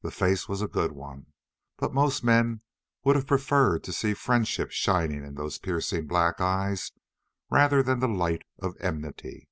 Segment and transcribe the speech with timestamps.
[0.00, 1.34] The face was a good one,
[1.76, 2.62] but most men
[3.04, 6.92] would have preferred to see friendship shining in those piercing black eyes
[7.50, 9.50] rather than the light of enmity.